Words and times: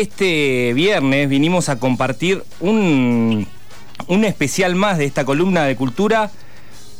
este 0.00 0.72
viernes 0.74 1.28
vinimos 1.28 1.68
a 1.68 1.78
compartir 1.78 2.42
un, 2.60 3.46
un 4.06 4.24
especial 4.24 4.74
más 4.74 4.98
de 4.98 5.04
esta 5.04 5.24
columna 5.24 5.64
de 5.64 5.76
cultura 5.76 6.30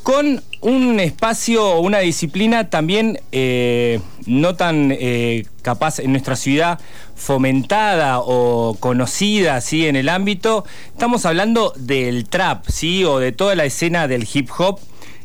con 0.05 0.43
un 0.61 1.01
espacio 1.01 1.67
o 1.67 1.81
una 1.81 1.99
disciplina 1.99 2.69
también 2.69 3.21
eh, 3.33 4.01
no 4.27 4.55
tan 4.55 4.93
eh, 4.93 5.47
capaz 5.63 5.99
en 5.99 6.13
nuestra 6.13 6.37
ciudad 6.37 6.79
fomentada 7.17 8.21
o 8.21 8.77
conocida 8.79 9.61
¿sí? 9.63 9.87
en 9.87 9.97
el 9.97 10.11
ámbito. 10.11 10.65
Estamos 10.89 11.25
hablando 11.25 11.73
del 11.77 12.29
trap, 12.29 12.67
¿sí? 12.69 13.03
o 13.05 13.19
de 13.19 13.33
toda 13.33 13.55
la 13.55 13.65
escena 13.65 14.07
del 14.07 14.29
hip 14.33 14.51
hop, 14.59 14.79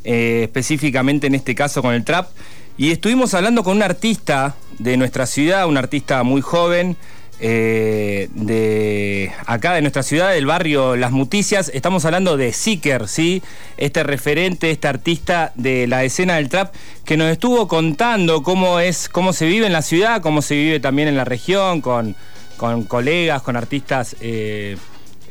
eh, 0.06 0.42
específicamente 0.44 1.28
en 1.28 1.36
este 1.36 1.56
caso 1.56 1.82
con 1.82 1.94
el 1.94 2.06
trap. 2.06 2.30
Y 2.78 2.92
estuvimos 2.92 3.34
hablando 3.34 3.66
con 3.66 3.76
un 3.76 3.84
artista 3.84 4.56
de 4.78 4.96
nuestra 4.96 5.26
ciudad, 5.26 5.68
un 5.68 5.76
artista 5.76 6.24
muy 6.24 6.40
joven, 6.40 6.96
eh, 7.40 8.30
de 8.34 9.32
acá 9.46 9.74
de 9.74 9.82
nuestra 9.82 10.04
ciudad, 10.04 10.32
del 10.32 10.46
barrio 10.46 10.96
Las 10.96 11.12
Muticias. 11.12 11.72
Estamos 11.74 12.06
hablando 12.06 12.38
de 12.38 12.54
Seeker, 12.54 13.08
¿sí? 13.08 13.42
Este 13.78 14.04
referente, 14.04 14.72
este 14.72 14.88
artista 14.88 15.52
de 15.56 15.88
la 15.88 16.04
escena 16.04 16.36
del 16.36 16.50
trap, 16.50 16.74
que 17.06 17.18
nos 17.18 17.32
estuvo 17.32 17.68
contando 17.68 18.44
cómo 18.44 18.80
es, 18.80 19.10
cómo 19.10 19.34
se 19.34 19.46
vive 19.46 19.68
en 19.68 19.74
la 19.74 19.82
ciudad, 19.82 20.22
cómo 20.22 20.42
se 20.42 20.56
vive 20.56 20.80
también 20.80 21.08
en 21.08 21.16
la 21.16 21.26
región, 21.26 21.82
con, 21.82 22.16
con 22.58 22.84
colegas, 22.84 23.42
con 23.42 23.56
artistas 23.56 24.16
eh, 24.22 24.78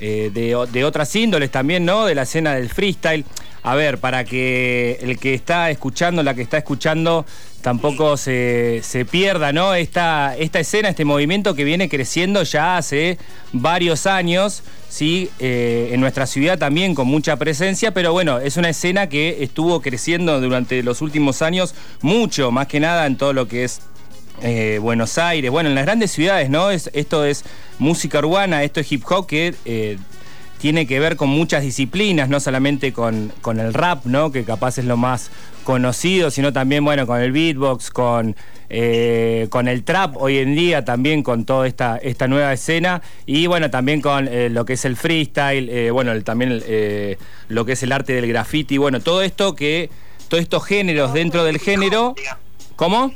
eh, 0.01 0.31
de, 0.33 0.67
de 0.73 0.85
otras 0.85 1.15
índoles 1.15 1.51
también, 1.51 1.85
¿no? 1.85 2.07
De 2.07 2.15
la 2.15 2.23
escena 2.23 2.55
del 2.55 2.69
freestyle. 2.71 3.25
A 3.69 3.75
ver, 3.75 3.99
para 3.99 4.25
que 4.25 4.99
el 5.03 5.19
que 5.19 5.35
está 5.35 5.69
escuchando, 5.69 6.23
la 6.23 6.33
que 6.33 6.41
está 6.41 6.57
escuchando, 6.57 7.27
tampoco 7.61 8.17
se, 8.17 8.81
pierda, 9.11 9.53
¿no? 9.53 9.75
Esta, 9.75 10.35
esta 10.39 10.59
escena, 10.59 10.89
este 10.89 11.05
movimiento 11.05 11.55
que 11.55 11.65
viene 11.65 11.91
creciendo 11.91 12.45
ya 12.45 12.79
hace 12.79 13.19
varios 13.53 14.07
años, 14.07 14.63
¿sí? 14.89 15.29
Eh, 15.39 15.91
en 15.93 16.01
nuestra 16.01 16.27
ciudad 16.27 16.59
también 16.59 16.95
con 16.95 17.09
mucha 17.09 17.37
presencia, 17.37 17.93
pero 17.93 18.11
bueno, 18.13 18.39
es 18.39 18.57
una 18.57 18.71
escena 18.71 19.11
que 19.11 19.43
estuvo 19.43 19.83
creciendo 19.83 20.41
durante 20.41 20.83
los 20.83 21.03
últimos 21.03 21.43
años 21.43 21.75
mucho, 22.01 22.51
más 22.51 22.69
que 22.69 22.81
nada 22.81 23.05
en 23.05 23.19
todo 23.19 23.35
lo 23.35 23.49
que 23.49 23.65
es 23.65 23.83
eh, 24.41 24.79
Buenos 24.81 25.19
Aires, 25.19 25.51
bueno, 25.51 25.69
en 25.69 25.75
las 25.75 25.85
grandes 25.85 26.11
ciudades, 26.11 26.49
¿no? 26.49 26.71
Es, 26.71 26.89
esto 26.95 27.27
es 27.27 27.45
música 27.79 28.21
urbana, 28.21 28.63
esto 28.63 28.81
es 28.81 28.91
hip 28.91 29.05
hop 29.11 29.27
que 29.27 29.55
eh, 29.67 29.99
tiene 30.59 30.87
que 30.87 31.01
ver 31.01 31.17
con 31.17 31.29
muchas 31.29 31.63
disciplinas, 31.63 32.29
no 32.29 32.41
solamente 32.41 32.93
con, 32.93 33.33
con, 33.41 33.61
el 33.61 33.73
rap, 33.75 34.05
¿no? 34.07 34.33
Que 34.33 34.45
capaz 34.45 34.79
es 34.79 34.85
lo 34.85 34.97
más 34.97 35.31
conocido, 35.65 36.31
sino 36.31 36.53
también, 36.53 36.85
bueno, 36.85 37.07
con 37.07 37.21
el 37.21 37.33
beatbox, 37.33 37.91
con, 37.91 38.37
eh, 38.71 39.47
con 39.51 39.69
el 39.69 39.85
trap 39.85 40.17
hoy 40.17 40.39
en 40.39 40.55
día, 40.55 40.85
también 40.85 41.23
con 41.23 41.45
toda 41.45 41.67
esta, 41.67 41.97
esta 41.99 42.27
nueva 42.27 42.53
escena, 42.53 43.03
y 43.27 43.47
bueno, 43.47 43.71
también 43.71 44.01
con 44.01 44.29
eh, 44.29 44.49
lo 44.51 44.65
que 44.65 44.75
es 44.75 44.85
el 44.85 44.97
freestyle, 44.97 45.69
eh, 45.71 45.91
bueno, 45.91 46.21
también 46.23 46.63
lo 47.49 47.65
que 47.65 47.73
es 47.73 47.83
el 47.83 47.93
arte 47.93 48.15
del 48.15 48.27
graffiti, 48.27 48.79
bueno, 48.79 49.01
todo 49.01 49.23
esto 49.23 49.55
que, 49.55 49.91
todos 50.29 50.43
estos 50.43 50.65
géneros 50.65 51.13
dentro 51.13 51.45
del 51.45 51.59
género. 51.59 52.15
¿Cómo? 52.77 53.13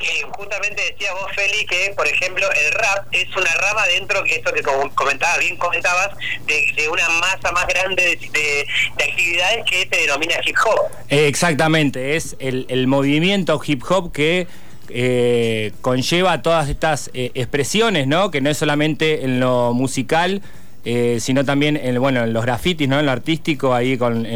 Que 0.00 0.22
justamente 0.36 0.82
decías 0.82 1.12
vos, 1.14 1.30
Feli, 1.34 1.66
que 1.66 1.92
por 1.96 2.06
ejemplo 2.06 2.46
el 2.50 2.72
rap 2.72 3.06
es 3.12 3.28
una 3.36 3.52
rama 3.54 3.86
dentro, 3.86 4.22
que 4.24 4.36
esto 4.36 4.52
que 4.52 4.62
comentabas, 4.94 5.38
bien 5.38 5.56
comentabas, 5.56 6.10
de, 6.46 6.88
una 6.88 7.08
masa 7.20 7.52
más 7.52 7.66
grande 7.66 8.18
de, 8.32 8.66
actividades 8.94 9.64
que 9.68 9.88
se 9.90 10.02
denomina 10.02 10.34
hip 10.44 10.56
hop. 10.64 10.90
Exactamente, 11.08 12.16
es 12.16 12.36
el, 12.38 12.86
movimiento 12.86 13.60
hip 13.64 13.82
hop 13.88 14.12
que 14.12 14.46
eh, 14.88 15.72
conlleva 15.80 16.40
todas 16.42 16.68
estas 16.68 17.10
eh, 17.12 17.32
expresiones, 17.34 18.06
¿no? 18.06 18.30
Que 18.30 18.40
no 18.40 18.48
es 18.50 18.56
solamente 18.56 19.24
en 19.24 19.40
lo 19.40 19.74
musical, 19.74 20.40
eh, 20.84 21.18
sino 21.20 21.44
también 21.44 21.76
en, 21.76 22.00
bueno, 22.00 22.24
en 22.24 22.32
los 22.32 22.44
grafitis, 22.44 22.88
¿no? 22.88 22.98
En 22.98 23.06
lo 23.06 23.12
artístico, 23.12 23.74
ahí 23.74 23.98
con 23.98 24.26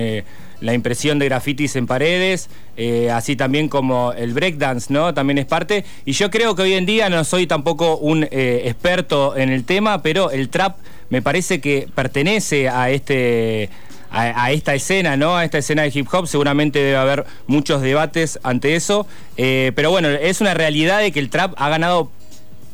la 0.63 0.75
impresión 0.75 1.19
de 1.19 1.27
grafitis 1.27 1.77
en 1.77 1.87
paredes, 1.87 2.49
eh, 2.77 3.11
así 3.11 3.37
también 3.37 3.69
como 3.69 4.13
el 4.13 4.33
breakdance, 4.33 4.93
¿no? 4.93 5.13
También 5.13 5.39
es 5.39 5.47
parte. 5.47 5.85
Y 6.05 6.13
yo 6.13 6.31
creo 6.31 6.55
que 6.55 6.63
hoy 6.63 6.75
en 6.75 6.87
día 6.87 7.11
no 7.11 7.25
soy 7.25 7.47
tampoco 7.47 7.97
un 7.99 8.25
eh, 8.31 8.63
experto 8.65 9.37
en 9.37 9.51
el 9.51 9.65
tema, 9.65 10.03
pero 10.03 10.31
el 10.31 10.49
trap 10.49 10.77
me 11.11 11.21
parece 11.21 11.61
que 11.61 11.89
pertenece 11.95 12.69
a 12.69 12.91
este. 12.91 13.69
A, 14.15 14.53
esta 14.53 14.75
escena, 14.75 15.17
¿no? 15.17 15.39
A 15.39 15.45
esta 15.47 15.57
escena 15.57 15.81
de 15.85 15.91
hip 15.95 16.07
hop, 16.13 16.27
seguramente 16.27 16.79
debe 16.81 16.99
haber 16.99 17.25
muchos 17.47 17.81
debates 17.81 18.39
ante 18.43 18.75
eso. 18.75 19.07
Eh, 19.39 19.73
pero 19.75 19.91
bueno, 19.91 20.11
es 20.11 20.43
una 20.43 20.53
realidad 20.53 21.01
de 21.01 21.13
que 21.13 21.19
el 21.19 21.31
trap 21.31 21.55
ha 21.57 21.71
ganado 21.71 22.11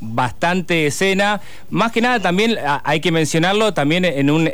bastante 0.00 0.86
escena. 0.86 1.41
Más 1.70 1.92
que 1.92 2.00
nada 2.00 2.20
también 2.20 2.56
hay 2.84 3.00
que 3.00 3.12
mencionarlo 3.12 3.75
también 3.75 4.04
en 4.04 4.31
un 4.31 4.48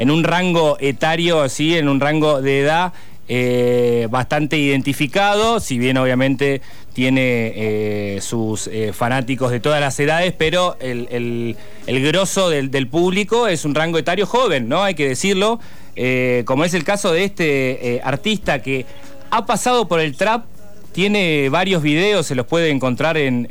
en 0.00 0.10
un 0.10 0.24
rango 0.24 0.78
etario, 0.80 1.42
así, 1.42 1.76
en 1.76 1.86
un 1.86 2.00
rango 2.00 2.40
de 2.40 2.60
edad 2.60 2.94
eh, 3.32 4.08
bastante 4.10 4.58
identificado, 4.58 5.60
si 5.60 5.78
bien 5.78 5.96
obviamente 5.98 6.62
tiene 6.94 7.52
eh, 7.54 8.18
sus 8.20 8.66
eh, 8.66 8.92
fanáticos 8.92 9.52
de 9.52 9.60
todas 9.60 9.80
las 9.80 10.00
edades, 10.00 10.34
pero 10.36 10.76
el, 10.80 11.56
el, 11.86 12.02
grosso 12.02 12.50
del, 12.50 12.88
público 12.88 13.46
es 13.46 13.64
un 13.64 13.76
rango 13.76 13.98
etario 13.98 14.26
joven, 14.26 14.68
¿no? 14.68 14.82
Hay 14.82 14.96
que 14.96 15.06
decirlo, 15.06 15.60
como 16.44 16.64
es 16.64 16.74
el 16.74 16.82
caso 16.82 17.12
de 17.12 17.22
este 17.22 18.00
artista 18.02 18.62
que 18.62 18.84
ha 19.30 19.46
pasado 19.46 19.86
por 19.86 20.00
el 20.00 20.16
trap 20.16 20.46
tiene 20.92 21.48
varios 21.50 21.82
videos, 21.82 22.26
se 22.26 22.34
los 22.34 22.46
puede 22.46 22.70
encontrar 22.70 23.16
en, 23.16 23.46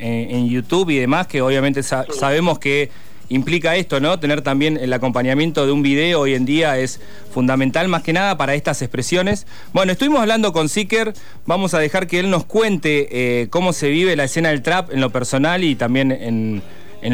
YouTube 0.50 0.89
y 0.89 0.97
demás, 0.97 1.27
que 1.27 1.41
obviamente 1.41 1.83
sabemos 1.83 2.59
que 2.59 2.89
implica 3.29 3.75
esto, 3.75 4.00
¿no? 4.00 4.19
Tener 4.19 4.41
también 4.41 4.77
el 4.77 4.91
acompañamiento 4.91 5.66
de 5.66 5.72
un 5.72 5.83
video 5.83 6.22
hoy 6.22 6.33
en 6.33 6.45
día 6.45 6.77
es 6.79 7.00
fundamental 7.31 7.88
más 7.88 8.01
que 8.01 8.11
nada 8.11 8.38
para 8.38 8.55
estas 8.55 8.81
expresiones. 8.81 9.45
Bueno, 9.72 9.91
estuvimos 9.91 10.19
hablando 10.19 10.51
con 10.51 10.67
Seeker, 10.67 11.13
vamos 11.45 11.73
a 11.73 11.79
dejar 11.79 12.07
que 12.07 12.19
él 12.19 12.29
nos 12.29 12.45
cuente 12.45 13.07
eh, 13.11 13.47
cómo 13.50 13.71
se 13.71 13.89
vive 13.89 14.16
la 14.16 14.23
escena 14.23 14.50
del 14.50 14.63
trap 14.63 14.91
en 14.91 15.00
lo 15.00 15.11
personal 15.11 15.63
y 15.63 15.75
también 15.75 16.11
en, 16.11 16.61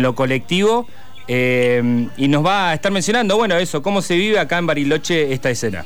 lo 0.01 0.15
colectivo. 0.15 0.87
Eh, 1.27 2.07
y 2.17 2.27
nos 2.27 2.45
va 2.45 2.69
a 2.69 2.73
estar 2.75 2.91
mencionando, 2.91 3.35
bueno, 3.35 3.57
eso, 3.57 3.81
cómo 3.81 4.01
se 4.01 4.15
vive 4.15 4.39
acá 4.39 4.57
en 4.57 4.67
Bariloche 4.67 5.33
esta 5.33 5.49
escena. 5.49 5.83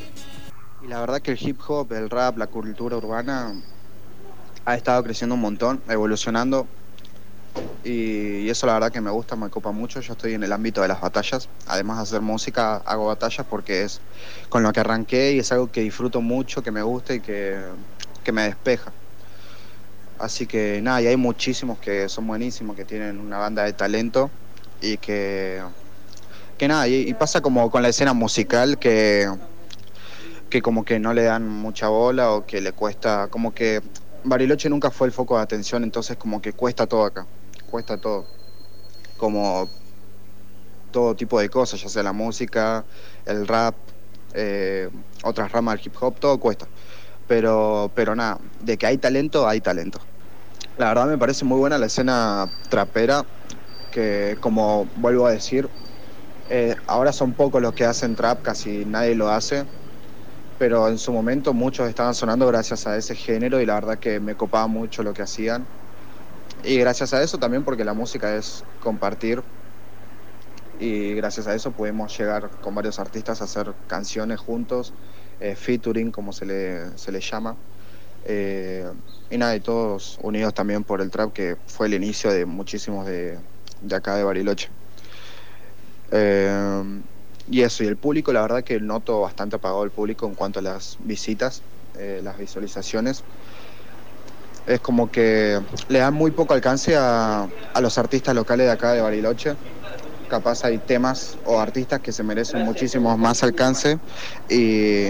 Y 0.83 0.87
la 0.87 0.99
verdad 0.99 1.21
que 1.21 1.31
el 1.31 1.39
hip 1.41 1.59
hop, 1.67 1.91
el 1.93 2.09
rap, 2.09 2.37
la 2.37 2.47
cultura 2.47 2.97
urbana 2.97 3.53
ha 4.69 4.75
estado 4.75 5.03
creciendo 5.03 5.35
un 5.35 5.41
montón, 5.41 5.81
evolucionando 5.89 6.67
y, 7.83 8.49
eso 8.49 8.67
la 8.67 8.73
verdad 8.73 8.91
que 8.91 9.01
me 9.01 9.09
gusta, 9.09 9.35
me 9.35 9.47
ocupa 9.47 9.71
mucho. 9.71 9.99
Yo 10.01 10.13
estoy 10.13 10.33
en 10.33 10.43
el 10.43 10.51
ámbito 10.51 10.81
de 10.81 10.87
las 10.87 11.01
batallas. 11.01 11.49
Además 11.67 11.97
de 11.97 12.03
hacer 12.03 12.21
música, 12.21 12.77
hago 12.77 13.07
batallas 13.07 13.45
porque 13.49 13.83
es 13.83 14.01
con 14.49 14.63
lo 14.63 14.71
que 14.73 14.79
arranqué 14.79 15.33
y 15.33 15.39
es 15.39 15.51
algo 15.51 15.71
que 15.71 15.81
disfruto 15.81 16.21
mucho, 16.21 16.61
que 16.61 16.71
me 16.71 16.81
gusta 16.81 17.13
y 17.13 17.19
que, 17.19 17.59
me 18.31 18.43
despeja. 18.43 18.91
Así 20.19 20.45
que 20.45 20.81
nada, 20.83 21.01
y 21.01 21.07
hay 21.07 21.17
muchísimos 21.17 21.79
que 21.79 22.07
son 22.09 22.27
buenísimos, 22.27 22.75
que 22.75 22.85
tienen 22.85 23.19
una 23.19 23.39
banda 23.39 23.63
de 23.63 23.73
talento 23.73 24.29
y 24.81 24.97
que, 24.97 25.63
que 26.59 26.67
nada, 26.67 26.87
y, 26.87 27.11
pasa 27.15 27.41
como 27.41 27.71
con 27.71 27.81
la 27.81 27.89
escena 27.89 28.13
musical 28.13 28.77
que, 28.77 29.27
que 30.51 30.61
como 30.61 30.85
que 30.85 30.99
no 30.99 31.15
le 31.15 31.23
dan 31.23 31.47
mucha 31.47 31.87
bola 31.87 32.33
o 32.33 32.45
que 32.45 32.61
le 32.61 32.71
cuesta, 32.71 33.29
como 33.29 33.51
que 33.51 33.81
Bariloche 34.23 34.69
nunca 34.69 34.91
fue 34.91 35.07
el 35.07 35.13
foco 35.13 35.37
de 35.37 35.43
atención, 35.43 35.83
entonces 35.83 36.17
como 36.17 36.41
que 36.41 36.53
cuesta 36.53 36.87
todo 36.87 37.05
acá 37.05 37.27
cuesta 37.69 37.97
todo. 37.97 38.25
Como 39.17 39.69
todo 40.91 41.15
tipo 41.15 41.39
de 41.39 41.49
cosas, 41.49 41.81
ya 41.81 41.89
sea 41.89 42.03
la 42.03 42.13
música, 42.13 42.85
el 43.25 43.47
rap, 43.47 43.75
eh, 44.33 44.89
otras 45.23 45.51
ramas 45.51 45.75
del 45.75 45.87
hip 45.87 45.95
hop, 46.01 46.19
todo 46.19 46.39
cuesta. 46.39 46.67
Pero, 47.27 47.91
pero 47.95 48.15
nada, 48.15 48.39
de 48.59 48.77
que 48.77 48.87
hay 48.87 48.97
talento, 48.97 49.47
hay 49.47 49.61
talento. 49.61 49.99
La 50.77 50.87
verdad 50.87 51.07
me 51.07 51.17
parece 51.17 51.45
muy 51.45 51.59
buena 51.59 51.77
la 51.77 51.85
escena 51.85 52.49
trapera, 52.69 53.25
que 53.91 54.37
como 54.39 54.85
vuelvo 54.95 55.27
a 55.27 55.31
decir, 55.31 55.69
eh, 56.49 56.75
ahora 56.87 57.11
son 57.11 57.33
pocos 57.33 57.61
los 57.61 57.73
que 57.73 57.85
hacen 57.85 58.15
trap, 58.15 58.41
casi 58.41 58.85
nadie 58.85 59.13
lo 59.13 59.29
hace, 59.29 59.65
pero 60.59 60.89
en 60.89 60.99
su 60.99 61.11
momento 61.11 61.53
muchos 61.53 61.89
estaban 61.89 62.13
sonando 62.13 62.45
gracias 62.45 62.85
a 62.85 62.95
ese 62.97 63.15
género 63.15 63.59
y 63.61 63.65
la 63.65 63.75
verdad 63.75 63.97
que 63.97 64.19
me 64.19 64.35
copaba 64.35 64.67
mucho 64.67 65.01
lo 65.01 65.13
que 65.13 65.23
hacían 65.23 65.65
y 66.63 66.77
gracias 66.77 67.13
a 67.13 67.23
eso 67.23 67.37
también 67.39 67.63
porque 67.63 67.85
la 67.85 67.93
música 67.93 68.35
es 68.35 68.65
compartir 68.81 69.41
y 70.79 71.13
gracias 71.13 71.47
a 71.47 71.55
eso 71.55 71.71
pudimos 71.71 72.17
llegar 72.17 72.49
con 72.61 72.75
varios 72.75 72.99
artistas 72.99 73.41
a 73.41 73.45
hacer 73.45 73.73
canciones 73.87 74.39
juntos, 74.39 74.93
eh, 75.39 75.55
featuring 75.55 76.11
como 76.11 76.31
se 76.33 76.45
le, 76.45 76.97
se 76.97 77.11
le 77.11 77.19
llama. 77.19 77.57
Eh, 78.25 78.89
y 79.29 79.37
nada, 79.37 79.55
y 79.55 79.59
todos 79.59 80.17
unidos 80.21 80.53
también 80.53 80.83
por 80.83 81.01
el 81.01 81.11
trap 81.11 81.33
que 81.33 81.57
fue 81.65 81.87
el 81.87 81.93
inicio 81.93 82.31
de 82.31 82.45
muchísimos 82.45 83.05
de, 83.05 83.37
de 83.81 83.95
acá 83.95 84.15
de 84.15 84.23
Bariloche. 84.23 84.69
Eh, 86.11 87.01
y 87.49 87.61
eso, 87.61 87.83
y 87.83 87.87
el 87.87 87.97
público, 87.97 88.31
la 88.33 88.41
verdad 88.41 88.63
que 88.63 88.79
noto 88.79 89.21
bastante 89.21 89.55
apagado 89.55 89.83
el 89.83 89.91
público 89.91 90.25
en 90.27 90.35
cuanto 90.35 90.59
a 90.59 90.61
las 90.61 90.97
visitas, 90.99 91.63
las 92.23 92.37
visualizaciones. 92.37 93.23
es 94.67 94.79
como 94.79 95.11
que 95.11 95.59
le 95.87 95.99
dan 95.99 96.13
muy 96.13 96.31
poco 96.31 96.53
alcance 96.53 96.95
a, 96.95 97.47
a 97.73 97.81
los 97.81 97.97
artistas 97.97 98.35
locales 98.35 98.67
de 98.67 98.71
acá 98.71 98.93
de 98.93 99.01
Bariloche 99.01 99.55
capaz 100.29 100.63
hay 100.63 100.77
temas 100.77 101.37
o 101.45 101.59
artistas 101.59 101.99
que 102.01 102.11
se 102.11 102.23
merecen 102.23 102.61
muchísimo 102.63 103.17
más 103.17 103.43
alcance 103.43 103.99
y, 104.47 105.07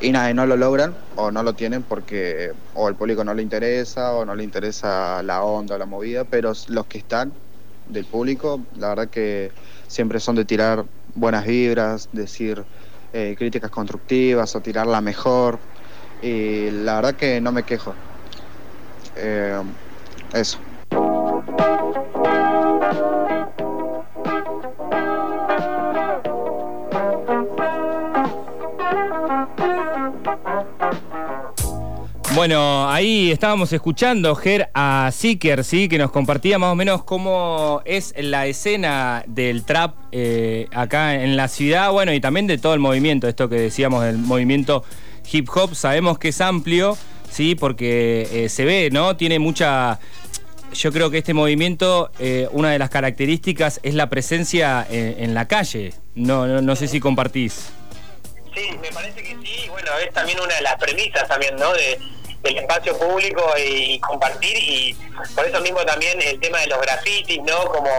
y 0.00 0.12
nada, 0.12 0.32
no 0.34 0.46
lo 0.46 0.56
logran 0.56 0.96
o 1.16 1.30
no 1.30 1.42
lo 1.42 1.54
tienen 1.54 1.82
porque 1.82 2.52
o 2.74 2.88
el 2.88 2.96
público 2.96 3.24
no 3.24 3.34
le 3.34 3.42
interesa 3.42 4.14
o 4.14 4.24
no 4.24 4.34
le 4.34 4.44
interesa 4.44 5.22
la 5.22 5.42
onda 5.42 5.76
o 5.76 5.78
la 5.78 5.86
movida, 5.86 6.24
pero 6.24 6.52
los 6.68 6.86
que 6.86 6.98
están 6.98 7.32
del 7.88 8.04
público, 8.04 8.60
la 8.76 8.88
verdad 8.88 9.08
que 9.08 9.52
siempre 9.86 10.20
son 10.20 10.36
de 10.36 10.44
tirar 10.44 10.84
buenas 11.14 11.46
vibras, 11.46 12.08
decir 12.12 12.64
eh, 13.12 13.34
críticas 13.38 13.70
constructivas 13.70 14.54
o 14.54 14.60
tirarla 14.60 15.00
mejor 15.00 15.58
y 16.22 16.70
la 16.70 16.96
verdad 16.96 17.14
que 17.14 17.40
no 17.40 17.52
me 17.52 17.62
quejo. 17.62 17.94
Eh, 19.16 19.62
eso. 20.32 20.58
Bueno, 32.38 32.88
ahí 32.88 33.32
estábamos 33.32 33.72
escuchando, 33.72 34.36
Ger, 34.36 34.70
a 34.72 35.10
Seeker, 35.12 35.64
¿sí? 35.64 35.88
que 35.88 35.98
nos 35.98 36.12
compartía 36.12 36.56
más 36.56 36.70
o 36.70 36.76
menos 36.76 37.02
cómo 37.02 37.82
es 37.84 38.14
la 38.16 38.46
escena 38.46 39.24
del 39.26 39.64
trap 39.64 39.96
eh, 40.12 40.68
acá 40.72 41.16
en 41.16 41.36
la 41.36 41.48
ciudad, 41.48 41.90
bueno, 41.90 42.12
y 42.12 42.20
también 42.20 42.46
de 42.46 42.56
todo 42.56 42.74
el 42.74 42.78
movimiento, 42.78 43.26
esto 43.26 43.48
que 43.48 43.56
decíamos 43.56 44.04
del 44.04 44.18
movimiento 44.18 44.84
hip 45.32 45.48
hop, 45.52 45.74
sabemos 45.74 46.20
que 46.20 46.28
es 46.28 46.40
amplio, 46.40 46.96
¿sí? 47.28 47.56
porque 47.56 48.28
eh, 48.30 48.48
se 48.48 48.64
ve, 48.64 48.90
¿no? 48.92 49.16
Tiene 49.16 49.40
mucha... 49.40 49.98
Yo 50.72 50.92
creo 50.92 51.10
que 51.10 51.18
este 51.18 51.34
movimiento, 51.34 52.12
eh, 52.20 52.46
una 52.52 52.70
de 52.70 52.78
las 52.78 52.88
características 52.88 53.80
es 53.82 53.94
la 53.94 54.08
presencia 54.08 54.86
en, 54.88 55.34
la 55.34 55.48
calle. 55.48 55.92
No, 56.14 56.46
no, 56.46 56.62
no 56.62 56.76
sé 56.76 56.86
si 56.86 57.00
compartís. 57.00 57.72
Sí, 58.54 58.78
me 58.80 58.92
parece 58.92 59.24
que 59.24 59.36
sí. 59.42 59.68
Bueno, 59.70 59.90
es 60.06 60.12
también 60.12 60.38
una 60.38 60.54
de 60.54 60.62
las 60.62 60.76
premisas 60.76 61.26
también, 61.26 61.56
¿no? 61.56 61.72
De, 61.72 61.98
del 62.42 62.58
espacio 62.58 62.96
público 62.98 63.42
y, 63.58 63.98
compartir 64.00 64.56
y 64.56 64.96
por 65.34 65.46
eso 65.46 65.60
mismo 65.60 65.84
también 65.84 66.20
el 66.22 66.38
tema 66.40 66.60
de 66.60 66.68
los 66.68 66.80
grafitis, 66.80 67.40
¿no? 67.42 67.64
Como 67.66 67.90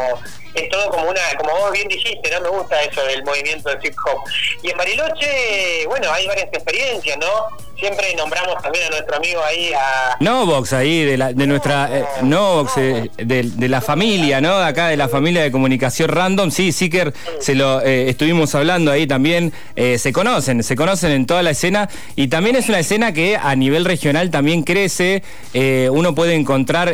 es 0.54 0.70
todo 0.70 0.90
como 0.90 1.10
una, 1.10 1.22
como 1.38 1.52
vos 1.52 1.72
bien 1.72 1.88
dijiste, 1.88 2.32
¿no? 2.32 2.42
Me 2.42 2.50
gusta 2.50 2.82
eso 2.82 3.04
del 3.04 3.24
movimiento 3.24 3.70
de 3.70 3.88
hip 3.88 3.96
hop. 4.06 4.22
Y 4.64 4.72
en 4.72 4.78
Bariloche, 4.78 5.86
bueno, 5.88 6.12
hay 6.12 6.28
varias 6.28 6.48
experiencias, 6.48 7.18
¿no? 7.18 7.69
Siempre 7.80 8.14
nombramos 8.18 8.62
también 8.62 8.86
a 8.88 8.90
nuestro 8.90 9.16
amigo 9.16 9.42
ahí 9.44 9.72
a 9.74 10.18
Novox 10.20 10.74
ahí 10.74 11.06
de, 11.06 11.18
la, 11.18 11.34
de 11.34 11.48
nuestra 11.48 11.90
eh, 11.92 12.06
Novox 12.24 12.78
eh, 12.78 13.10
de, 13.18 13.70
la 13.70 13.82
familia 13.82 14.42
no 14.42 14.58
acá 14.58 14.88
de 14.88 14.98
la 14.98 15.08
familia 15.08 15.44
de 15.44 15.52
comunicación 15.52 16.10
random. 16.10 16.52
Sí 16.52 16.72
Siker 16.72 17.14
se 17.40 17.56
lo 17.56 17.82
eh, 17.82 18.10
estuvimos 18.10 18.54
hablando 18.56 18.92
ahí 18.92 19.08
también. 19.08 19.54
Se 19.76 20.12
conocen 20.12 20.64
se 20.64 20.76
conocen 20.76 21.12
en 21.12 21.26
toda 21.26 21.44
la 21.44 21.52
escena. 21.52 21.90
Y 22.16 22.28
también 22.28 22.56
es 22.56 22.68
una 22.68 22.80
escena 22.80 23.14
que 23.14 23.38
a 23.38 23.56
nivel 23.56 23.86
regional 23.86 24.30
también 24.30 24.64
crece. 24.64 25.24
Uno 25.54 26.16
puede 26.16 26.36
encontrar 26.36 26.90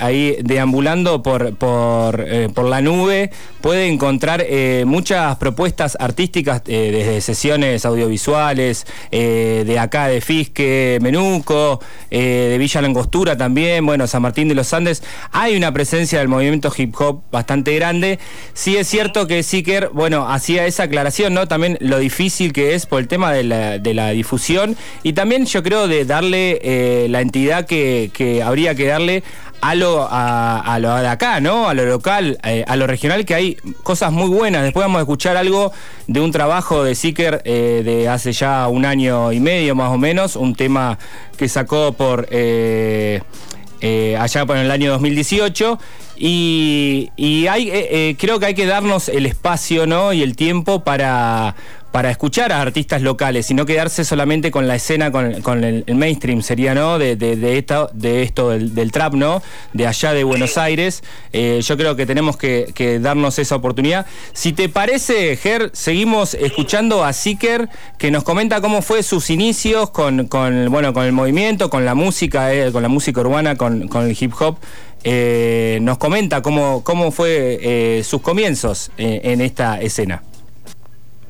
ahí 0.00 0.36
deambulando 0.40 1.22
por 1.22 1.56
por, 1.56 2.26
por 2.52 2.64
la 2.64 2.80
nube. 2.80 3.30
Puede 3.60 3.86
encontrar 3.86 4.44
muchas 4.84 5.36
propuestas 5.36 5.96
artísticas 5.98 6.62
desde 6.64 7.20
sesiones 7.20 7.84
audiovisuales 7.84 8.86
de 9.10 9.78
acá 9.78 10.08
de 10.08 10.20
Fisque, 10.26 10.98
Menuco, 11.00 11.80
eh, 12.10 12.48
de 12.50 12.58
Villa 12.58 12.82
Langostura 12.82 13.36
también, 13.36 13.86
bueno, 13.86 14.08
San 14.08 14.22
Martín 14.22 14.48
de 14.48 14.56
los 14.56 14.72
Andes, 14.74 15.04
hay 15.30 15.56
una 15.56 15.72
presencia 15.72 16.18
del 16.18 16.26
movimiento 16.26 16.72
hip 16.76 16.94
hop 16.98 17.22
bastante 17.30 17.72
grande. 17.76 18.18
Sí 18.52 18.76
es 18.76 18.88
cierto 18.88 19.28
que 19.28 19.44
Siker, 19.44 19.90
bueno, 19.92 20.28
hacía 20.28 20.66
esa 20.66 20.82
aclaración, 20.82 21.32
¿no? 21.32 21.46
También 21.46 21.78
lo 21.80 22.00
difícil 22.00 22.52
que 22.52 22.74
es 22.74 22.86
por 22.86 22.98
el 22.98 23.06
tema 23.06 23.32
de 23.32 23.44
la, 23.44 24.10
difusión 24.10 24.76
y 25.02 25.12
también 25.12 25.46
yo 25.46 25.62
creo 25.62 25.86
de 25.86 26.04
darle 26.04 26.58
eh, 26.62 27.06
la 27.08 27.20
entidad 27.20 27.66
que, 27.66 28.10
que 28.12 28.42
habría 28.42 28.74
que 28.74 28.86
darle 28.86 29.22
a 29.60 29.74
lo, 29.74 30.06
a, 30.10 30.78
lo 30.80 30.94
de 30.96 31.08
acá, 31.08 31.40
¿no? 31.40 31.68
A 31.68 31.74
lo 31.74 31.84
local, 31.84 32.38
eh, 32.44 32.64
a 32.66 32.76
lo 32.76 32.86
regional, 32.86 33.24
que 33.24 33.34
hay 33.34 33.56
cosas 33.82 34.12
muy 34.12 34.28
buenas. 34.28 34.62
Después 34.62 34.84
vamos 34.84 34.98
a 34.98 35.02
escuchar 35.02 35.36
algo 35.36 35.72
de 36.06 36.20
un 36.20 36.30
trabajo 36.32 36.84
de 36.84 36.94
Seeker 36.94 37.42
eh, 37.44 37.82
de 37.84 38.08
hace 38.08 38.32
ya 38.32 38.68
un 38.68 38.84
año 38.84 39.32
y 39.32 39.40
medio 39.40 39.74
más 39.74 39.90
o 39.90 39.98
menos, 39.98 40.36
un 40.36 40.54
tema 40.54 40.98
que 41.36 41.48
sacó 41.48 41.92
por 41.92 42.28
eh, 42.30 43.20
allá 44.18 44.46
por 44.46 44.56
el 44.56 44.70
año 44.70 44.90
2018. 44.92 45.78
Y, 46.18 47.10
y 47.16 47.46
hay, 47.46 48.16
creo 48.18 48.38
que 48.38 48.46
hay 48.46 48.54
que 48.54 48.64
darnos 48.64 49.10
el 49.10 49.26
espacio 49.26 49.86
¿no? 49.86 50.14
y 50.14 50.22
el 50.22 50.34
tiempo 50.34 50.82
para, 50.82 51.54
para 51.96 52.10
escuchar 52.10 52.52
a 52.52 52.60
artistas 52.60 53.00
locales 53.00 53.50
y 53.50 53.54
no 53.54 53.64
quedarse 53.64 54.04
solamente 54.04 54.50
con 54.50 54.68
la 54.68 54.74
escena, 54.74 55.10
con, 55.10 55.64
el, 55.64 55.84
mainstream, 55.94 56.42
sería, 56.42 56.74
¿no? 56.74 56.98
De, 56.98 57.16
de, 57.16 57.56
esto, 57.56 57.88
de 57.94 58.22
esto 58.22 58.50
del, 58.50 58.92
trap, 58.92 59.14
¿no? 59.14 59.42
De 59.72 59.86
allá 59.86 60.12
de 60.12 60.22
Buenos 60.22 60.58
Aires. 60.58 61.02
Eh, 61.32 61.62
yo 61.62 61.74
creo 61.78 61.96
que 61.96 62.04
tenemos 62.04 62.36
que, 62.36 62.98
darnos 63.00 63.38
esa 63.38 63.56
oportunidad. 63.56 64.04
Si 64.34 64.52
te 64.52 64.68
parece, 64.68 65.38
Ger, 65.38 65.70
seguimos 65.72 66.34
escuchando 66.34 67.02
a 67.02 67.14
Seeker, 67.14 67.70
que 67.96 68.10
nos 68.10 68.24
comenta 68.24 68.60
cómo 68.60 68.82
fue 68.82 69.02
sus 69.02 69.30
inicios 69.30 69.88
con, 69.88 70.28
bueno, 70.28 70.92
con 70.92 71.04
el 71.04 71.12
movimiento, 71.12 71.70
con 71.70 71.86
la 71.86 71.94
música, 71.94 72.52
eh, 72.52 72.72
con 72.72 72.82
la 72.82 72.90
música 72.90 73.22
urbana, 73.22 73.56
con, 73.56 73.88
el 73.90 74.16
hip 74.20 74.34
hop. 74.38 74.58
Eh, 75.02 75.78
nos 75.80 75.96
comenta 75.96 76.42
cómo, 76.42 76.84
cómo 76.84 77.10
fue 77.10 78.02
sus 78.04 78.20
comienzos 78.20 78.90
en 78.98 79.40
esta 79.40 79.80
escena. 79.80 80.22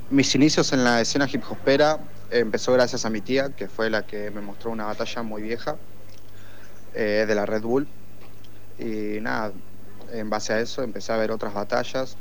Mis 0.08 0.32
inicios 0.37 0.73
en 0.73 0.85
la 0.85 1.00
escena 1.00 1.29
hip 1.31 1.43
hopera 1.50 1.99
empezó 2.31 2.73
gracias 2.73 3.05
a 3.05 3.11
mi 3.11 3.20
tía, 3.20 3.49
que 3.50 3.67
fue 3.67 3.91
la 3.91 4.03
que 4.03 4.31
me 4.31 4.41
mostró 4.41 4.70
una 4.70 4.85
batalla 4.85 5.25
muy 5.25 5.43
vieja 5.43 5.76
eh, 6.94 7.25
de 7.26 7.35
la 7.35 7.44
Red 7.44 7.62
Bull. 7.62 7.88
Y 8.79 9.20
nada, 9.20 9.50
en 10.12 10.31
base 10.31 10.53
a 10.53 10.61
eso 10.61 10.85
empecé 10.85 11.12
a 11.12 11.17
ver 11.17 11.32
otras 11.32 11.53
batallas 11.53 12.17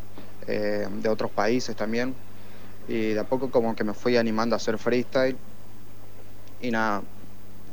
eh, 0.47 0.87
de 0.89 1.09
otros 1.09 1.29
países 1.29 1.75
también. 1.75 2.15
Y 2.87 3.11
de 3.11 3.19
a 3.19 3.23
poco 3.23 3.51
como 3.51 3.75
que 3.75 3.83
me 3.83 3.93
fui 3.93 4.17
animando 4.17 4.55
a 4.55 4.57
hacer 4.57 4.79
freestyle. 4.79 5.37
Y 6.61 6.71
nada, 6.71 7.03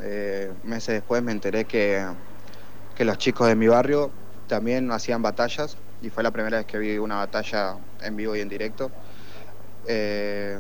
eh, 0.03 0.53
meses 0.63 0.95
después 0.95 1.23
me 1.23 1.33
enteré 1.33 1.65
que, 1.65 2.07
que 2.95 3.07
los 3.07 3.17
chicos 3.17 3.49
de 3.49 3.57
mi 3.57 3.67
barrio 3.67 4.11
también 4.47 4.93
hacían 4.93 5.23
batallas. 5.23 5.79
Y 6.03 6.11
fue 6.11 6.23
la 6.23 6.33
primera 6.33 6.59
vez 6.59 6.67
que 6.67 6.77
vi 6.77 6.99
una 6.99 7.17
batalla 7.17 7.79
en 8.03 8.15
vivo 8.15 8.37
y 8.37 8.41
en 8.41 8.51
directo. 8.51 8.91
Eh, 9.87 10.59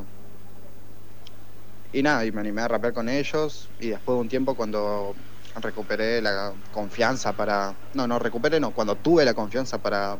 y 1.92 2.02
nada, 2.02 2.24
y 2.24 2.32
me 2.32 2.40
animé 2.40 2.62
a 2.62 2.68
rapear 2.68 2.92
con 2.92 3.08
ellos 3.08 3.70
y 3.78 3.88
después 3.88 4.16
de 4.16 4.20
un 4.22 4.28
tiempo 4.28 4.54
cuando 4.54 5.14
recuperé 5.60 6.22
la 6.22 6.54
confianza 6.70 7.32
para... 7.34 7.76
No, 7.94 8.06
no 8.06 8.18
recuperé, 8.18 8.58
no, 8.60 8.72
cuando 8.72 8.96
tuve 8.96 9.24
la 9.24 9.34
confianza 9.34 9.78
para 9.78 10.18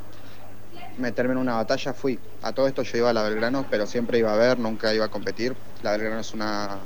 meterme 0.99 1.32
en 1.32 1.38
una 1.38 1.54
batalla 1.54 1.94
fui. 1.94 2.21
A 2.42 2.52
todo 2.52 2.66
esto 2.66 2.82
yo 2.82 2.99
iba 2.99 3.11
a 3.11 3.12
la 3.12 3.23
Belgrano, 3.23 3.66
pero 3.71 3.87
siempre 3.87 4.18
iba 4.18 4.32
a 4.32 4.37
ver, 4.37 4.59
nunca 4.59 4.92
iba 4.92 5.06
a 5.06 5.09
competir. 5.09 5.56
La 5.82 5.92
Belgrano 5.92 6.21
es 6.21 6.35
una, 6.35 6.80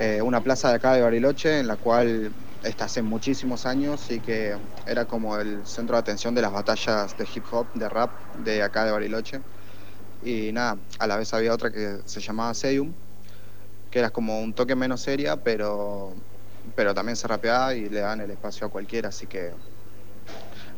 eh, 0.00 0.20
una 0.22 0.40
plaza 0.42 0.68
de 0.70 0.74
acá 0.76 0.92
de 0.94 1.02
Bariloche 1.02 1.60
en 1.60 1.68
la 1.68 1.76
cual 1.76 2.32
está 2.62 2.86
hace 2.86 3.02
muchísimos 3.02 3.66
años 3.66 4.10
y 4.10 4.20
que 4.20 4.56
era 4.86 5.04
como 5.04 5.36
el 5.38 5.64
centro 5.64 5.96
de 5.96 6.00
atención 6.00 6.34
de 6.34 6.42
las 6.42 6.52
batallas 6.52 7.16
de 7.16 7.28
hip 7.32 7.44
hop, 7.52 7.66
de 7.74 7.88
rap 7.88 8.10
de 8.38 8.62
acá 8.62 8.84
de 8.84 8.92
Bariloche. 8.92 9.40
Y 10.26 10.50
nada, 10.50 10.76
a 10.98 11.06
la 11.06 11.16
vez 11.18 11.32
había 11.34 11.54
otra 11.54 11.70
que 11.70 12.00
se 12.04 12.20
llamaba 12.20 12.52
Sedium, 12.52 12.92
que 13.92 14.00
era 14.00 14.10
como 14.10 14.40
un 14.40 14.54
toque 14.54 14.74
menos 14.74 15.00
seria, 15.00 15.36
pero, 15.36 16.16
pero 16.74 16.92
también 16.92 17.14
se 17.14 17.28
rapeaba 17.28 17.76
y 17.76 17.88
le 17.88 18.00
dan 18.00 18.20
el 18.20 18.32
espacio 18.32 18.66
a 18.66 18.70
cualquiera, 18.70 19.10
así 19.10 19.28
que 19.28 19.52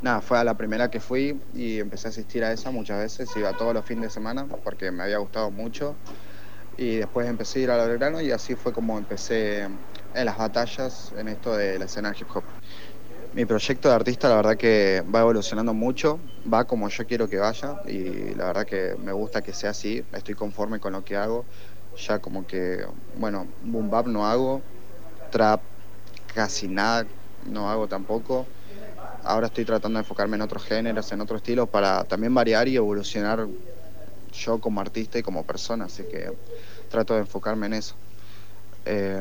nada, 0.02 0.20
fue 0.20 0.38
a 0.38 0.44
la 0.44 0.54
primera 0.54 0.90
que 0.90 1.00
fui 1.00 1.40
y 1.54 1.78
empecé 1.78 2.08
a 2.08 2.10
asistir 2.10 2.44
a 2.44 2.52
esa 2.52 2.70
muchas 2.70 2.98
veces, 2.98 3.34
iba 3.36 3.50
todos 3.54 3.72
los 3.72 3.86
fines 3.86 4.04
de 4.04 4.10
semana 4.10 4.46
porque 4.46 4.90
me 4.90 5.04
había 5.04 5.16
gustado 5.16 5.50
mucho 5.50 5.96
y 6.76 6.96
después 6.96 7.26
empecé 7.26 7.60
a 7.60 7.62
ir 7.62 7.70
a 7.70 7.86
Belgrano 7.86 8.20
y 8.20 8.30
así 8.30 8.54
fue 8.54 8.74
como 8.74 8.98
empecé 8.98 9.62
en 9.62 10.24
las 10.26 10.36
batallas 10.36 11.14
en 11.16 11.28
esto 11.28 11.56
de 11.56 11.78
la 11.78 11.86
escena 11.86 12.14
hip 12.14 12.28
hop. 12.34 12.44
Mi 13.32 13.44
proyecto 13.44 13.88
de 13.88 13.94
artista 13.94 14.28
la 14.28 14.36
verdad 14.36 14.56
que 14.56 15.02
va 15.14 15.20
evolucionando 15.20 15.74
mucho, 15.74 16.18
va 16.52 16.64
como 16.64 16.88
yo 16.88 17.06
quiero 17.06 17.28
que 17.28 17.36
vaya 17.36 17.76
y 17.86 18.34
la 18.34 18.46
verdad 18.46 18.64
que 18.66 18.94
me 18.98 19.12
gusta 19.12 19.42
que 19.42 19.52
sea 19.52 19.70
así, 19.70 20.02
estoy 20.12 20.34
conforme 20.34 20.80
con 20.80 20.92
lo 20.94 21.04
que 21.04 21.14
hago, 21.16 21.46
ya 21.96 22.18
como 22.20 22.46
que, 22.46 22.86
bueno, 23.16 23.46
boom 23.60 23.90
bap 23.90 24.06
no 24.06 24.26
hago, 24.26 24.62
trap 25.30 25.62
casi 26.34 26.68
nada 26.68 27.06
no 27.44 27.70
hago 27.70 27.86
tampoco, 27.86 28.46
ahora 29.24 29.48
estoy 29.48 29.64
tratando 29.64 29.98
de 29.98 30.02
enfocarme 30.02 30.36
en 30.36 30.42
otros 30.42 30.64
géneros, 30.64 31.12
en 31.12 31.20
otros 31.20 31.38
estilos 31.38 31.68
para 31.68 32.04
también 32.04 32.34
variar 32.34 32.66
y 32.68 32.76
evolucionar 32.76 33.46
yo 34.32 34.60
como 34.60 34.80
artista 34.80 35.18
y 35.18 35.22
como 35.22 35.44
persona, 35.44 35.86
así 35.86 36.04
que 36.04 36.32
trato 36.88 37.14
de 37.14 37.20
enfocarme 37.20 37.66
en 37.66 37.74
eso. 37.74 37.96
Eh, 38.84 39.20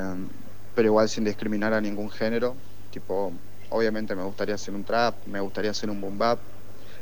pero 0.74 0.88
igual 0.88 1.10
sin 1.10 1.24
discriminar 1.24 1.74
a 1.74 1.82
ningún 1.82 2.10
género, 2.10 2.58
Tipo, 2.90 3.34
obviamente 3.70 4.16
me 4.16 4.24
gustaría 4.24 4.56
hacer 4.56 4.74
un 4.74 4.84
trap, 4.84 5.16
me 5.26 5.40
gustaría 5.40 5.72
hacer 5.72 5.90
un 5.90 6.02
boom 6.02 6.18
bap, 6.18 6.40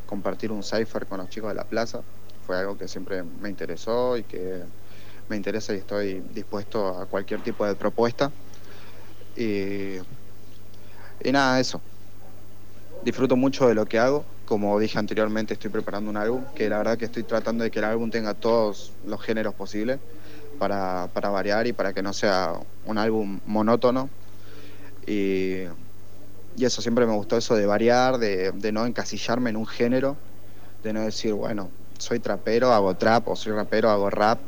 compartir 0.06 0.52
un 0.52 0.64
cipher 0.64 1.06
con 1.06 1.20
los 1.20 1.30
chicos 1.30 1.50
de 1.50 1.56
la 1.56 1.64
plaza. 1.64 2.02
Fue 2.46 2.58
algo 2.58 2.78
que 2.78 2.88
siempre 2.88 3.24
me 3.24 3.50
interesó 3.50 4.18
y 4.18 4.24
que 4.24 4.64
me 5.28 5.36
interesa 5.36 5.74
y 5.74 5.78
estoy 5.78 6.22
dispuesto 6.34 6.88
a 7.00 7.06
cualquier 7.06 7.42
tipo 7.42 7.66
de 7.66 7.76
propuesta. 7.76 8.32
Y, 9.36 9.98
y 11.24 11.32
nada, 11.32 11.60
eso. 11.60 11.82
Disfruto 13.04 13.36
mucho 13.36 13.68
de 13.68 13.76
lo 13.76 13.86
que 13.86 14.00
hago. 14.00 14.26
Como 14.46 14.80
dije 14.80 15.00
anteriormente, 15.00 15.54
estoy 15.54 15.72
preparando 15.72 16.10
un 16.10 16.18
álbum, 16.18 16.44
que 16.56 16.70
la 16.70 16.78
verdad 16.78 16.98
que 16.98 17.06
estoy 17.06 17.24
tratando 17.24 17.64
de 17.64 17.72
que 17.72 17.80
el 17.80 17.86
álbum 17.86 18.10
tenga 18.12 18.34
todos 18.36 18.94
los 19.06 19.22
géneros 19.22 19.56
posibles 19.56 20.00
para, 20.60 21.08
para 21.14 21.30
variar 21.30 21.68
y 21.68 21.74
para 21.74 21.94
que 21.94 22.04
no 22.04 22.14
sea 22.14 22.54
un 22.86 22.98
álbum 22.98 23.40
monótono. 23.46 24.10
Y, 25.08 25.64
y 26.56 26.66
eso 26.66 26.82
siempre 26.82 27.06
me 27.06 27.14
gustó, 27.14 27.38
eso 27.38 27.56
de 27.56 27.66
variar, 27.66 28.18
de, 28.18 28.52
de 28.52 28.72
no 28.72 28.86
encasillarme 28.86 29.50
en 29.50 29.58
un 29.58 29.68
género, 29.68 30.18
de 30.84 30.94
no 30.94 31.02
decir, 31.02 31.34
bueno, 31.34 31.72
soy 31.98 32.20
trapero, 32.20 32.74
hago 32.74 32.96
trap, 32.96 33.28
o 33.28 33.36
soy 33.36 33.54
rapero, 33.54 33.90
hago 33.90 34.10
rap, 34.10 34.40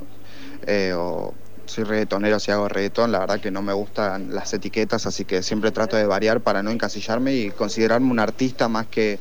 eh, 0.66 0.94
o 0.96 1.34
soy 1.66 1.84
reggaetonero 1.84 2.40
si 2.40 2.52
hago 2.52 2.68
reggaetón, 2.70 3.12
la 3.12 3.20
verdad 3.20 3.40
que 3.40 3.52
no 3.52 3.62
me 3.62 3.74
gustan 3.74 4.34
las 4.34 4.54
etiquetas, 4.54 5.06
así 5.06 5.26
que 5.26 5.44
siempre 5.44 5.72
trato 5.72 5.98
de 5.98 6.06
variar 6.06 6.42
para 6.42 6.64
no 6.64 6.72
encasillarme 6.72 7.34
y 7.34 7.52
considerarme 7.52 8.10
un 8.10 8.20
artista 8.20 8.68
más 8.70 8.88
que, 8.88 9.20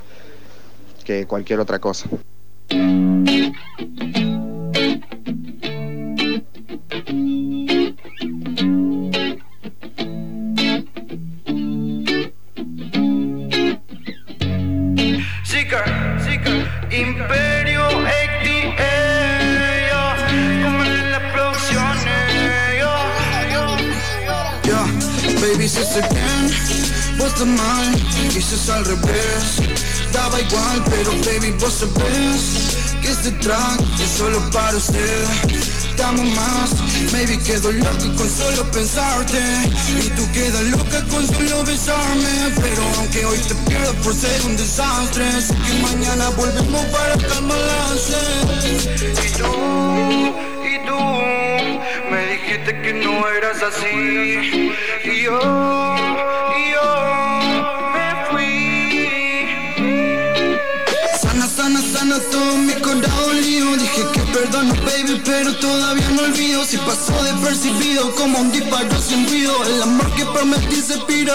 que 1.05 1.27
cualquier 1.27 1.61
otra 1.61 1.79
cosa. 1.79 2.09
Al 28.69 28.85
revés. 28.85 29.61
Daba 30.13 30.41
igual, 30.41 30.83
pero 30.91 31.13
baby, 31.25 31.53
vos 31.61 31.73
sabés 31.73 32.77
que 33.03 33.11
este 33.11 33.31
track 33.43 33.81
es 34.01 34.11
solo 34.19 34.41
para 34.51 34.77
usted. 34.77 35.25
Estamos 35.91 36.27
más 36.35 36.71
Maybe 37.13 37.39
quedo 37.39 37.73
loco 37.73 38.07
con 38.17 38.29
solo 38.29 38.65
pensarte. 38.71 39.39
Y 40.05 40.11
tú 40.11 40.31
quedas 40.33 40.63
loca 40.65 41.05
con 41.11 41.27
solo 41.27 41.65
besarme. 41.65 42.53
Pero 42.61 42.83
aunque 42.97 43.25
hoy 43.25 43.39
te 43.39 43.55
pierdo 43.69 43.93
por 44.03 44.15
ser 44.15 44.43
un 44.47 44.57
desastre 44.57 45.25
Sé 45.41 45.55
que 45.55 45.83
mañana 45.83 46.29
volvemos 46.31 46.85
para 46.87 47.17
calmar 47.17 47.59
Y 49.01 49.31
tú, 49.39 50.35
y 50.65 50.87
tú 50.87 50.99
Me 52.11 52.27
dijiste 52.33 52.83
que 52.83 52.93
no 52.93 53.29
eras 53.29 53.63
así. 53.63 54.73
Y 55.05 55.23
yo, 55.23 55.39
y 56.59 56.73
yo 56.73 56.96
Perdono 64.47 64.75
baby 64.75 65.21
pero 65.25 65.53
todavía 65.57 66.09
no 66.11 66.23
olvido. 66.23 66.65
Si 66.65 66.77
pasó 66.79 67.13
percibido 67.43 68.15
como 68.15 68.39
un 68.39 68.53
disparo 68.53 69.01
sin 69.01 69.29
ruido. 69.29 69.53
El 69.65 69.83
amor 69.83 70.09
que 70.15 70.25
prometí 70.27 70.81
se 70.83 70.99
piró. 70.99 71.35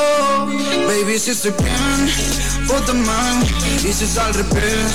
Baby 0.87 1.19
si 1.19 1.31
estoy 1.31 1.53
bien, 1.59 2.67
vos 2.67 2.95
mal 2.95 3.43
Y 3.83 3.91
si 3.91 4.05
es 4.05 4.17
al 4.17 4.33
revés, 4.33 4.93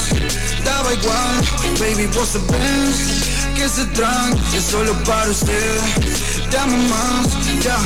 daba 0.65 0.95
igual. 0.95 1.79
Baby 1.79 2.07
vos 2.15 2.29
sabés 2.29 3.37
que 3.55 3.65
ese 3.65 3.85
track 3.87 4.37
es 4.55 4.65
solo 4.65 4.93
para 5.05 5.31
usted 5.31 5.81
Te 6.51 6.59
amo 6.59 6.77
más, 6.89 7.27
ya 7.63 7.79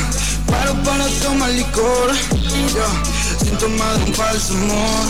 Paro 0.46 0.74
para 0.84 1.06
tomar 1.22 1.50
licor, 1.50 2.12
ya 2.74 3.44
Sin 3.44 3.58
tomar 3.58 3.96
un 4.06 4.14
falso 4.14 4.54
amor, 4.54 5.08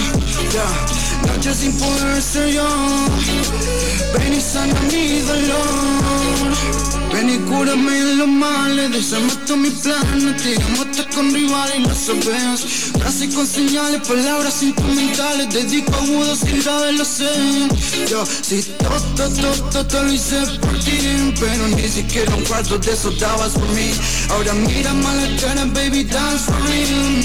ya 0.53 1.10
Noche 1.41 1.55
sin 1.55 1.73
poder 1.73 2.21
ser 2.21 2.53
yo. 2.53 2.69
Ven 4.13 4.35
y 4.35 4.41
sana 4.43 4.79
mi 4.93 5.21
dolor. 5.21 6.53
Ven 7.15 7.31
y 7.31 7.39
cúrame 7.49 7.93
de 7.93 8.17
los 8.17 8.29
males. 8.29 8.93
Desarmato 8.93 9.57
mi 9.57 9.71
plan 9.71 10.37
Te 10.37 10.57
hasta 10.57 11.09
con 11.15 11.33
rivales 11.33 11.77
y 11.79 11.81
no 11.81 11.95
sabes. 11.95 12.93
Frases 12.93 13.35
con 13.35 13.47
señales, 13.47 14.07
palabras 14.07 14.63
instrumentales 14.63 15.49
Dedico 15.49 15.95
agudos 15.95 16.43
y 16.43 16.61
graves 16.61 16.99
lo 16.99 17.07
sé. 17.07 17.33
Yo 18.11 18.23
si 18.27 18.61
todo, 18.77 19.01
todo, 19.17 19.87
todo 19.87 20.03
lo 20.03 20.13
hice 20.13 20.43
por 20.61 20.79
ti. 20.81 21.33
Pero 21.41 21.69
ni 21.69 21.89
siquiera 21.89 22.35
un 22.35 22.45
cuarto 22.45 22.79
de 22.79 22.93
eso 22.93 23.11
dabas 23.13 23.53
por 23.53 23.69
mí. 23.71 23.93
Ahora 24.29 24.53
mira 24.53 24.93
mala 24.93 25.27
cara, 25.41 25.65
baby, 25.73 26.05
dance 26.05 26.45
for 26.45 26.61
real 26.69 27.25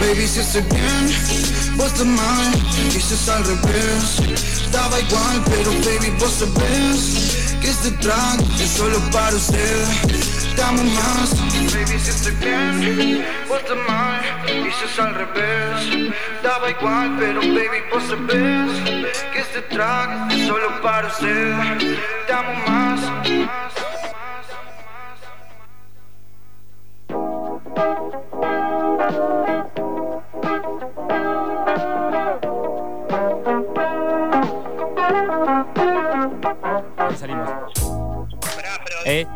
Baby, 0.00 0.26
si 0.26 0.40
estoy 0.40 0.62
bien, 0.62 1.76
vos 1.76 1.86
estás 1.86 2.06
mal 2.06 2.52
Y 2.88 3.00
si 3.00 3.14
es 3.14 3.28
al 3.28 3.44
revés, 3.44 4.70
daba 4.72 4.98
igual 4.98 5.42
Pero 5.46 5.70
baby, 5.72 6.10
vos 6.18 6.32
sabés 6.32 7.36
que 7.60 7.68
este 7.68 7.90
track 7.98 8.40
es 8.58 8.70
solo 8.70 8.98
para 9.12 9.36
usted. 9.36 9.84
Dame 10.56 10.82
más. 10.84 11.36
Baby, 11.72 11.98
si 11.98 12.10
estoy 12.10 12.32
bien, 12.36 13.26
vos 13.48 13.58
estás 13.58 13.76
mal 13.86 14.20
Y 14.48 14.70
si 14.72 14.84
es 14.84 14.98
al 14.98 15.14
revés, 15.14 16.12
daba 16.42 16.70
igual 16.70 17.16
Pero 17.18 17.40
baby, 17.40 17.80
vos 17.92 18.02
sabés 18.08 19.12
que 19.32 19.38
este 19.38 19.62
track 19.74 20.32
es 20.32 20.46
solo 20.46 20.80
para 20.80 21.08
usted. 21.08 21.54
Dame 22.26 22.54
más 22.66 23.00
Salimos. 37.20 37.50
Eh. 39.04 39.26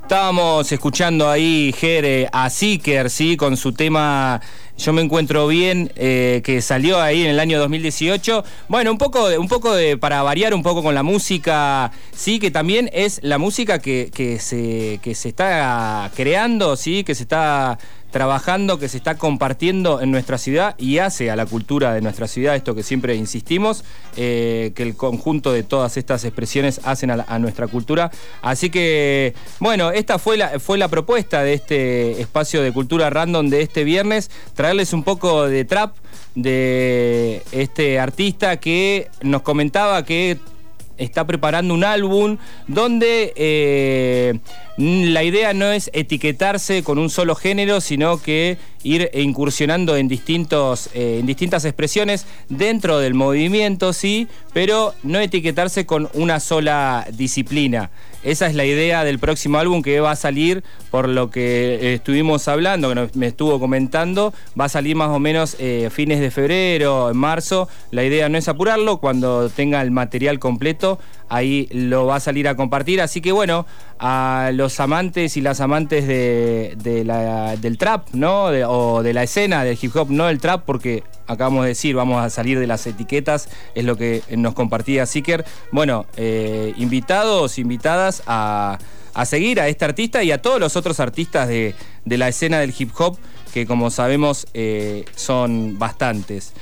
Estábamos 0.00 0.72
escuchando 0.72 1.28
ahí, 1.28 1.74
Jere, 1.76 2.30
a 2.32 2.48
Seeker, 2.48 3.10
¿sí? 3.10 3.36
Con 3.36 3.58
su 3.58 3.72
tema 3.72 4.40
yo 4.78 4.94
me 4.94 5.02
encuentro 5.02 5.46
bien, 5.48 5.92
eh, 5.96 6.40
que 6.44 6.62
salió 6.62 6.98
ahí 6.98 7.22
en 7.22 7.30
el 7.30 7.40
año 7.40 7.58
2018. 7.58 8.42
Bueno, 8.68 8.90
un 8.90 8.98
poco, 8.98 9.28
de, 9.28 9.36
un 9.36 9.48
poco 9.48 9.74
de, 9.74 9.98
para 9.98 10.22
variar 10.22 10.54
un 10.54 10.62
poco 10.62 10.82
con 10.82 10.94
la 10.94 11.02
música, 11.02 11.92
sí, 12.14 12.38
que 12.38 12.50
también 12.50 12.88
es 12.94 13.20
la 13.22 13.36
música 13.36 13.80
que, 13.80 14.10
que, 14.12 14.38
se, 14.40 14.98
que 15.02 15.14
se 15.14 15.28
está 15.28 16.10
creando, 16.16 16.76
sí, 16.76 17.04
que 17.04 17.14
se 17.14 17.24
está 17.24 17.78
trabajando, 18.14 18.78
que 18.78 18.88
se 18.88 18.96
está 18.96 19.18
compartiendo 19.18 20.00
en 20.00 20.12
nuestra 20.12 20.38
ciudad 20.38 20.76
y 20.78 20.98
hace 20.98 21.32
a 21.32 21.36
la 21.36 21.46
cultura 21.46 21.92
de 21.92 22.00
nuestra 22.00 22.28
ciudad, 22.28 22.54
esto 22.54 22.76
que 22.76 22.84
siempre 22.84 23.16
insistimos, 23.16 23.82
eh, 24.16 24.70
que 24.76 24.84
el 24.84 24.94
conjunto 24.94 25.52
de 25.52 25.64
todas 25.64 25.96
estas 25.96 26.24
expresiones 26.24 26.80
hacen 26.84 27.10
a, 27.10 27.38
nuestra 27.40 27.66
cultura. 27.66 28.12
Así 28.40 28.70
que, 28.70 29.34
bueno, 29.58 29.90
esta 29.90 30.20
fue 30.20 30.36
la, 30.36 30.60
fue 30.60 30.78
la 30.78 30.86
propuesta 30.86 31.42
de 31.42 31.54
este 31.54 32.20
espacio 32.20 32.62
de 32.62 32.70
cultura 32.70 33.10
random 33.10 33.48
de 33.48 33.62
este 33.62 33.82
viernes, 33.82 34.30
traerles 34.54 34.92
un 34.92 35.02
poco 35.02 35.48
de 35.48 35.64
trap 35.64 35.96
de 36.36 37.42
este 37.50 37.98
artista 37.98 38.58
que 38.58 39.10
nos 39.22 39.42
comentaba 39.42 40.04
que 40.04 40.38
está 40.98 41.26
preparando 41.26 41.74
un 41.74 41.84
álbum 41.84 42.38
donde 42.68 43.32
eh, 43.36 44.38
la 44.76 45.22
idea 45.22 45.54
no 45.54 45.70
es 45.72 45.90
etiquetarse 45.92 46.82
con 46.82 46.98
un 46.98 47.10
solo 47.10 47.34
género, 47.34 47.80
sino 47.80 48.20
que 48.20 48.58
ir 48.82 49.10
incursionando 49.14 49.96
en, 49.96 50.08
distintos, 50.08 50.90
eh, 50.94 51.18
en 51.20 51.26
distintas 51.26 51.64
expresiones 51.64 52.26
dentro 52.48 52.98
del 52.98 53.14
movimiento, 53.14 53.92
sí, 53.92 54.28
pero 54.52 54.94
no 55.02 55.18
etiquetarse 55.20 55.86
con 55.86 56.08
una 56.14 56.40
sola 56.40 57.06
disciplina. 57.12 57.90
Esa 58.24 58.46
es 58.46 58.54
la 58.54 58.64
idea 58.64 59.04
del 59.04 59.18
próximo 59.18 59.58
álbum 59.58 59.82
que 59.82 60.00
va 60.00 60.12
a 60.12 60.16
salir, 60.16 60.64
por 60.90 61.10
lo 61.10 61.30
que 61.30 61.92
estuvimos 61.92 62.48
hablando, 62.48 62.88
que 62.88 63.18
me 63.18 63.26
estuvo 63.26 63.60
comentando, 63.60 64.32
va 64.58 64.64
a 64.64 64.68
salir 64.70 64.96
más 64.96 65.10
o 65.10 65.18
menos 65.18 65.56
eh, 65.58 65.90
fines 65.92 66.20
de 66.20 66.30
febrero, 66.30 67.10
en 67.10 67.18
marzo. 67.18 67.68
La 67.90 68.02
idea 68.02 68.30
no 68.30 68.38
es 68.38 68.48
apurarlo, 68.48 68.96
cuando 68.96 69.50
tenga 69.50 69.82
el 69.82 69.90
material 69.90 70.38
completo, 70.38 70.98
ahí 71.28 71.68
lo 71.72 72.06
va 72.06 72.16
a 72.16 72.20
salir 72.20 72.48
a 72.48 72.54
compartir. 72.54 73.00
Así 73.00 73.20
que 73.20 73.32
bueno, 73.32 73.66
a 73.98 74.50
los 74.52 74.78
amantes 74.80 75.36
y 75.36 75.40
las 75.40 75.60
amantes 75.60 76.06
de, 76.06 76.76
del 77.60 77.78
trap, 77.78 78.08
¿no? 78.12 78.44
o 78.46 79.02
de 79.02 79.12
la 79.12 79.22
escena 79.22 79.64
del 79.64 79.78
hip 79.80 79.94
hop, 79.96 80.10
no 80.10 80.28
el 80.28 80.40
trap, 80.40 80.64
porque 80.64 81.02
acabamos 81.26 81.64
de 81.64 81.68
decir, 81.68 81.94
vamos 81.94 82.22
a 82.22 82.30
salir 82.30 82.58
de 82.58 82.66
las 82.66 82.86
etiquetas, 82.86 83.48
es 83.74 83.84
lo 83.84 83.96
que 83.96 84.22
nos 84.36 84.54
compartía 84.54 85.06
Siker. 85.06 85.44
Bueno, 85.72 86.06
eh, 86.16 86.74
invitados, 86.76 87.58
invitadas 87.58 88.22
a, 88.26 88.78
seguir 89.24 89.60
a 89.60 89.68
este 89.68 89.84
artista 89.84 90.22
y 90.22 90.32
a 90.32 90.42
todos 90.42 90.60
los 90.60 90.76
otros 90.76 91.00
artistas 91.00 91.48
de, 91.48 91.74
la 92.04 92.28
escena 92.28 92.58
del 92.58 92.74
hip 92.76 92.90
hop, 92.98 93.18
que 93.52 93.66
como 93.66 93.90
sabemos 93.90 94.46
eh, 94.54 95.04
son 95.14 95.78
bastantes. 95.78 96.52